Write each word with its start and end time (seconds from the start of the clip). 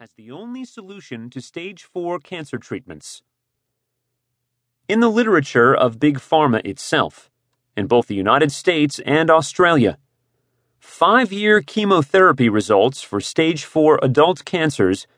has 0.00 0.12
the 0.12 0.30
only 0.30 0.64
solution 0.64 1.28
to 1.28 1.40
stage 1.40 1.82
4 1.82 2.20
cancer 2.20 2.56
treatments. 2.56 3.22
In 4.88 5.00
the 5.00 5.10
literature 5.10 5.74
of 5.74 5.98
Big 5.98 6.20
Pharma 6.20 6.64
itself, 6.64 7.28
in 7.76 7.88
both 7.88 8.06
the 8.06 8.14
United 8.14 8.52
States 8.52 9.00
and 9.04 9.28
Australia, 9.28 9.98
five 10.78 11.32
year 11.32 11.60
chemotherapy 11.60 12.48
results 12.48 13.02
for 13.02 13.20
stage 13.20 13.64
4 13.64 13.98
adult 14.00 14.44
cancers 14.44 15.08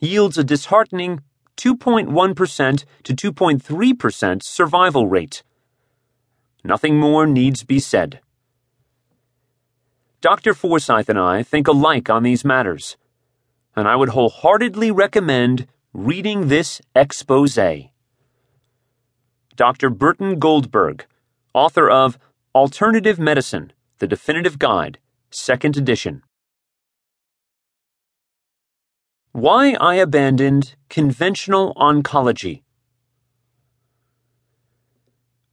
yields 0.00 0.36
a 0.36 0.42
disheartening 0.42 1.20
2.1% 1.56 2.84
to 3.04 3.14
2.3% 3.14 4.42
survival 4.42 5.06
rate. 5.06 5.44
Nothing 6.64 6.98
more 6.98 7.24
needs 7.24 7.62
be 7.62 7.78
said. 7.78 8.18
Dr. 10.20 10.54
Forsythe 10.54 11.08
and 11.08 11.20
I 11.20 11.44
think 11.44 11.68
alike 11.68 12.10
on 12.10 12.24
these 12.24 12.44
matters, 12.44 12.96
and 13.78 13.86
I 13.86 13.94
would 13.94 14.08
wholeheartedly 14.08 14.90
recommend 14.90 15.68
reading 15.92 16.48
this 16.48 16.80
expose. 16.96 17.58
Dr. 19.54 19.90
Burton 19.90 20.40
Goldberg, 20.40 21.06
author 21.54 21.88
of 21.88 22.18
Alternative 22.56 23.20
Medicine 23.20 23.72
The 24.00 24.08
Definitive 24.08 24.58
Guide, 24.58 24.98
Second 25.30 25.76
Edition. 25.76 26.22
Why 29.30 29.76
I 29.80 29.94
Abandoned 29.94 30.74
Conventional 30.88 31.72
Oncology. 31.76 32.62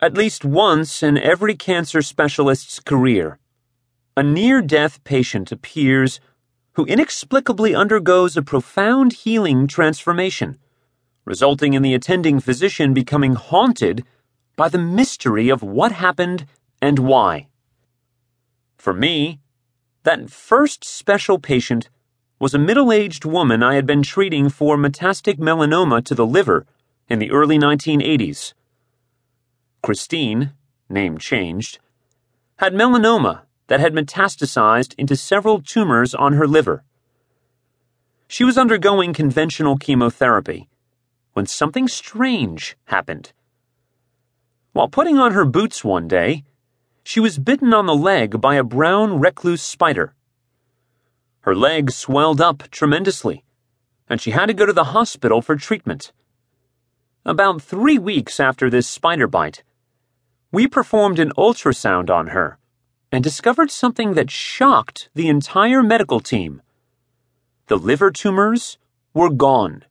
At 0.01 0.15
least 0.15 0.43
once 0.43 1.03
in 1.03 1.17
every 1.19 1.55
cancer 1.55 2.01
specialist's 2.01 2.79
career, 2.79 3.37
a 4.17 4.23
near 4.23 4.63
death 4.63 5.03
patient 5.03 5.51
appears 5.51 6.19
who 6.75 6.85
inexplicably 6.85 7.73
undergoes 7.73 8.35
a 8.35 8.41
profound 8.41 9.13
healing 9.13 9.65
transformation, 9.65 10.57
resulting 11.23 11.73
in 11.73 11.81
the 11.81 11.93
attending 11.93 12.39
physician 12.39 12.93
becoming 12.93 13.33
haunted 13.33 14.03
by 14.55 14.69
the 14.69 14.77
mystery 14.77 15.49
of 15.49 15.63
what 15.63 15.91
happened 15.93 16.45
and 16.81 16.99
why. 16.99 17.47
For 18.77 18.93
me, 18.93 19.39
that 20.03 20.29
first 20.29 20.83
special 20.83 21.39
patient 21.39 21.89
was 22.39 22.53
a 22.53 22.59
middle 22.59 22.91
aged 22.91 23.25
woman 23.25 23.63
I 23.63 23.75
had 23.75 23.85
been 23.85 24.03
treating 24.03 24.49
for 24.49 24.77
metastatic 24.77 25.37
melanoma 25.37 26.03
to 26.05 26.13
the 26.13 26.25
liver 26.25 26.65
in 27.09 27.19
the 27.19 27.31
early 27.31 27.57
1980s. 27.57 28.53
Christine, 29.81 30.51
name 30.89 31.17
changed, 31.17 31.79
had 32.57 32.73
melanoma 32.73 33.41
that 33.67 33.79
had 33.79 33.93
metastasized 33.93 34.93
into 34.97 35.15
several 35.15 35.61
tumors 35.61 36.13
on 36.13 36.33
her 36.33 36.47
liver. 36.47 36.83
She 38.27 38.43
was 38.43 38.57
undergoing 38.57 39.13
conventional 39.13 39.77
chemotherapy 39.77 40.69
when 41.33 41.45
something 41.45 41.87
strange 41.87 42.77
happened. 42.85 43.33
While 44.71 44.87
putting 44.87 45.17
on 45.17 45.33
her 45.33 45.45
boots 45.45 45.83
one 45.83 46.07
day, 46.07 46.43
she 47.03 47.19
was 47.19 47.37
bitten 47.37 47.73
on 47.73 47.85
the 47.85 47.95
leg 47.95 48.41
by 48.41 48.55
a 48.55 48.63
brown 48.63 49.19
recluse 49.19 49.61
spider. 49.61 50.15
Her 51.41 51.55
leg 51.55 51.91
swelled 51.91 52.41
up 52.41 52.63
tremendously, 52.71 53.43
and 54.09 54.19
she 54.19 54.31
had 54.31 54.47
to 54.47 54.53
go 54.53 54.65
to 54.65 54.73
the 54.73 54.85
hospital 54.95 55.41
for 55.41 55.55
treatment. 55.55 56.11
About 57.25 57.61
three 57.61 57.99
weeks 57.99 58.39
after 58.39 58.69
this 58.69 58.87
spider 58.87 59.27
bite, 59.27 59.63
we 60.51 60.67
performed 60.67 61.19
an 61.19 61.31
ultrasound 61.37 62.09
on 62.09 62.27
her 62.27 62.57
and 63.15 63.23
discovered 63.23 63.71
something 63.71 64.13
that 64.15 64.29
shocked 64.29 65.07
the 65.15 65.29
entire 65.29 65.81
medical 65.81 66.19
team. 66.19 66.61
The 67.67 67.77
liver 67.77 68.11
tumors 68.11 68.77
were 69.13 69.29
gone. 69.29 69.85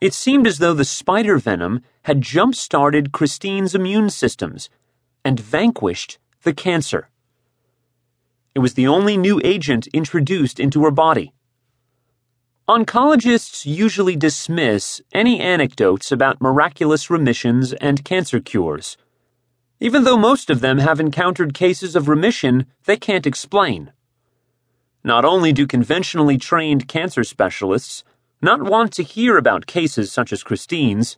It 0.00 0.14
seemed 0.14 0.46
as 0.46 0.58
though 0.58 0.72
the 0.72 0.84
spider 0.84 1.36
venom 1.36 1.80
had 2.02 2.20
jump 2.20 2.54
started 2.54 3.10
Christine's 3.10 3.74
immune 3.74 4.08
systems 4.08 4.70
and 5.24 5.40
vanquished 5.40 6.18
the 6.44 6.54
cancer. 6.54 7.08
It 8.54 8.60
was 8.60 8.74
the 8.74 8.86
only 8.86 9.16
new 9.16 9.40
agent 9.42 9.88
introduced 9.88 10.60
into 10.60 10.84
her 10.84 10.92
body. 10.92 11.32
Oncologists 12.68 13.66
usually 13.66 14.14
dismiss 14.14 15.00
any 15.12 15.40
anecdotes 15.40 16.12
about 16.12 16.40
miraculous 16.40 17.10
remissions 17.10 17.72
and 17.72 18.04
cancer 18.04 18.38
cures 18.38 18.96
even 19.80 20.04
though 20.04 20.16
most 20.16 20.50
of 20.50 20.60
them 20.60 20.78
have 20.78 21.00
encountered 21.00 21.54
cases 21.54 21.94
of 21.94 22.08
remission 22.08 22.66
they 22.84 22.96
can't 22.96 23.26
explain. 23.26 23.92
Not 25.04 25.24
only 25.24 25.52
do 25.52 25.66
conventionally 25.66 26.38
trained 26.38 26.88
cancer 26.88 27.22
specialists 27.24 28.04
not 28.42 28.62
want 28.62 28.92
to 28.94 29.02
hear 29.02 29.36
about 29.36 29.66
cases 29.66 30.12
such 30.12 30.32
as 30.32 30.42
Christine's, 30.42 31.16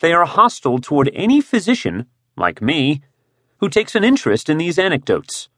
they 0.00 0.12
are 0.12 0.24
hostile 0.24 0.78
toward 0.78 1.10
any 1.14 1.40
physician, 1.40 2.06
like 2.36 2.60
me, 2.60 3.02
who 3.58 3.68
takes 3.68 3.94
an 3.94 4.04
interest 4.04 4.48
in 4.48 4.58
these 4.58 4.78
anecdotes. 4.78 5.48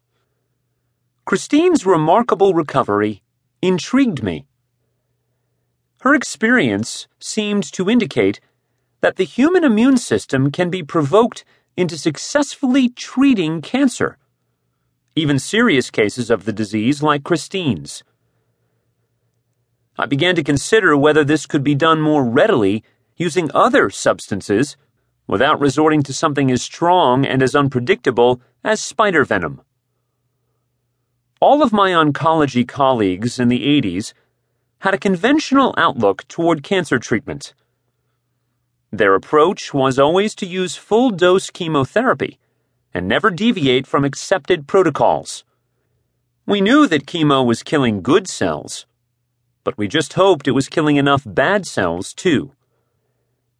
Christine's 1.24 1.86
remarkable 1.86 2.52
recovery 2.52 3.22
intrigued 3.62 4.22
me. 4.22 4.46
Her 6.00 6.14
experience 6.14 7.08
seemed 7.18 7.64
to 7.72 7.88
indicate 7.88 8.40
that 9.00 9.16
the 9.16 9.24
human 9.24 9.64
immune 9.64 9.96
system 9.96 10.50
can 10.50 10.68
be 10.68 10.82
provoked 10.82 11.44
into 11.76 11.98
successfully 11.98 12.88
treating 12.88 13.60
cancer, 13.60 14.18
even 15.16 15.38
serious 15.38 15.90
cases 15.90 16.30
of 16.30 16.44
the 16.44 16.52
disease 16.52 17.02
like 17.02 17.24
Christine's. 17.24 18.02
I 19.98 20.06
began 20.06 20.34
to 20.36 20.42
consider 20.42 20.96
whether 20.96 21.24
this 21.24 21.46
could 21.46 21.62
be 21.62 21.74
done 21.74 22.00
more 22.00 22.24
readily 22.24 22.82
using 23.16 23.50
other 23.54 23.90
substances 23.90 24.76
without 25.26 25.60
resorting 25.60 26.02
to 26.02 26.12
something 26.12 26.50
as 26.50 26.62
strong 26.62 27.24
and 27.24 27.42
as 27.42 27.54
unpredictable 27.54 28.40
as 28.62 28.82
spider 28.82 29.24
venom. 29.24 29.62
All 31.40 31.62
of 31.62 31.72
my 31.72 31.90
oncology 31.90 32.66
colleagues 32.66 33.38
in 33.38 33.48
the 33.48 33.60
80s 33.60 34.14
had 34.78 34.94
a 34.94 34.98
conventional 34.98 35.74
outlook 35.76 36.26
toward 36.28 36.62
cancer 36.62 36.98
treatment. 36.98 37.54
Their 38.96 39.16
approach 39.16 39.74
was 39.74 39.98
always 39.98 40.36
to 40.36 40.46
use 40.46 40.76
full 40.76 41.10
dose 41.10 41.50
chemotherapy 41.50 42.38
and 42.92 43.08
never 43.08 43.28
deviate 43.28 43.88
from 43.88 44.04
accepted 44.04 44.68
protocols. 44.68 45.42
We 46.46 46.60
knew 46.60 46.86
that 46.86 47.04
chemo 47.04 47.44
was 47.44 47.64
killing 47.64 48.02
good 48.02 48.28
cells, 48.28 48.86
but 49.64 49.76
we 49.76 49.88
just 49.88 50.12
hoped 50.12 50.46
it 50.46 50.52
was 50.52 50.68
killing 50.68 50.94
enough 50.94 51.24
bad 51.26 51.66
cells 51.66 52.14
too. 52.14 52.52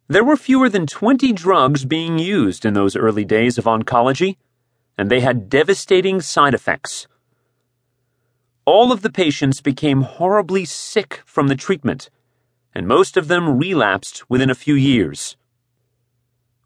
There 0.07 0.23
were 0.23 0.37
fewer 0.37 0.69
than 0.69 0.87
20 0.87 1.33
drugs 1.33 1.83
being 1.83 2.17
used 2.17 2.63
in 2.63 2.73
those 2.73 2.95
early 2.95 3.25
days 3.25 3.57
of 3.57 3.65
oncology, 3.65 4.37
and 4.97 5.11
they 5.11 5.19
had 5.19 5.49
devastating 5.49 6.21
side 6.21 6.53
effects. 6.53 7.07
All 8.63 8.93
of 8.93 9.01
the 9.01 9.11
patients 9.11 9.59
became 9.59 10.03
horribly 10.03 10.63
sick 10.63 11.21
from 11.25 11.49
the 11.49 11.57
treatment 11.57 12.09
and 12.75 12.87
most 12.87 13.15
of 13.15 13.29
them 13.29 13.57
relapsed 13.57 14.29
within 14.29 14.49
a 14.49 14.55
few 14.55 14.75
years. 14.75 15.37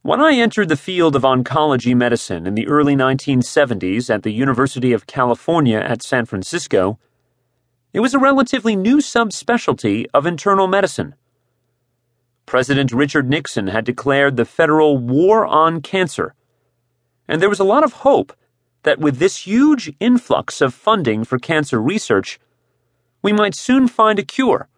When 0.01 0.19
I 0.19 0.33
entered 0.33 0.69
the 0.69 0.75
field 0.75 1.15
of 1.15 1.21
oncology 1.21 1.95
medicine 1.95 2.47
in 2.47 2.55
the 2.55 2.67
early 2.67 2.95
1970s 2.95 4.09
at 4.09 4.23
the 4.23 4.31
University 4.31 4.91
of 4.91 5.05
California 5.05 5.77
at 5.77 6.01
San 6.01 6.25
Francisco, 6.25 6.97
it 7.93 7.99
was 7.99 8.13
a 8.13 8.19
relatively 8.19 8.75
new 8.75 8.97
subspecialty 8.97 10.05
of 10.13 10.25
internal 10.25 10.67
medicine. 10.67 11.13
President 12.45 12.91
Richard 12.91 13.29
Nixon 13.29 13.67
had 13.67 13.85
declared 13.85 14.35
the 14.35 14.45
federal 14.45 14.97
war 14.97 15.45
on 15.45 15.81
cancer, 15.81 16.33
and 17.27 17.39
there 17.39 17.49
was 17.49 17.59
a 17.59 17.63
lot 17.63 17.83
of 17.83 17.93
hope 17.93 18.33
that 18.83 18.99
with 18.99 19.17
this 19.17 19.45
huge 19.45 19.93
influx 19.99 20.61
of 20.61 20.73
funding 20.73 21.23
for 21.23 21.37
cancer 21.37 21.79
research, 21.79 22.39
we 23.21 23.31
might 23.33 23.53
soon 23.53 23.87
find 23.87 24.17
a 24.17 24.23
cure 24.23 24.69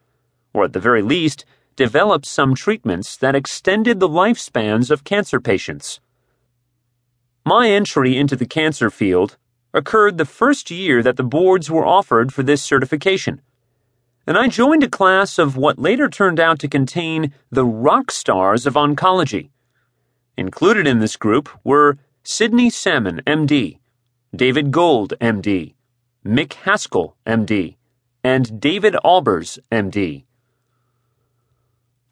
or 0.53 0.63
at 0.65 0.73
the 0.73 0.79
very 0.79 1.01
least, 1.01 1.45
developed 1.75 2.25
some 2.25 2.53
treatments 2.53 3.15
that 3.17 3.35
extended 3.35 3.99
the 3.99 4.09
lifespans 4.09 4.91
of 4.91 5.03
cancer 5.03 5.39
patients. 5.39 5.99
My 7.45 7.69
entry 7.69 8.17
into 8.17 8.35
the 8.35 8.45
cancer 8.45 8.89
field 8.89 9.37
occurred 9.73 10.17
the 10.17 10.25
first 10.25 10.69
year 10.69 11.01
that 11.01 11.17
the 11.17 11.23
boards 11.23 11.71
were 11.71 11.85
offered 11.85 12.33
for 12.33 12.43
this 12.43 12.61
certification, 12.61 13.41
and 14.27 14.37
I 14.37 14.47
joined 14.47 14.83
a 14.83 14.89
class 14.89 15.39
of 15.39 15.57
what 15.57 15.79
later 15.79 16.07
turned 16.07 16.39
out 16.39 16.59
to 16.59 16.67
contain 16.67 17.33
the 17.49 17.65
rock 17.65 18.11
stars 18.11 18.67
of 18.67 18.75
oncology. 18.75 19.49
Included 20.37 20.87
in 20.87 20.99
this 20.99 21.17
group 21.17 21.49
were 21.63 21.97
Sydney 22.23 22.69
Salmon, 22.69 23.21
MD, 23.25 23.79
David 24.35 24.71
Gold, 24.71 25.13
MD, 25.19 25.73
Mick 26.25 26.53
Haskell, 26.53 27.17
MD, 27.25 27.77
and 28.23 28.61
David 28.61 28.95
Alberts, 29.03 29.57
MD. 29.71 30.25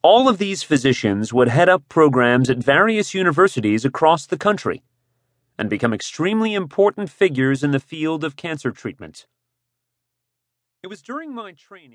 All 0.02 0.30
of 0.30 0.38
these 0.38 0.64
physicians 0.64 1.34
would 1.34 1.50
head 1.50 1.68
up 1.68 1.90
programs 1.90 2.50
at 2.50 2.60
various 2.60 3.14
universities 3.14 3.84
across 3.84 4.26
the 4.26 4.38
country 4.38 4.82
and 5.58 5.70
become 5.70 5.94
extremely 5.94 6.54
important 6.54 7.10
figures 7.10 7.66
in 7.66 7.72
the 7.72 7.82
field 7.82 8.24
of 8.24 8.38
cancer 8.38 8.72
treatment. 8.72 9.28
It 10.82 10.88
was 10.88 11.02
during 11.02 11.36
my 11.36 11.52
training. 11.52 11.88